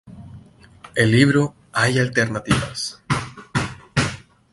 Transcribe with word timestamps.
El 0.95 1.11
libro 1.11 1.53
"Hay 1.73 1.99
alternativas. 1.99 3.03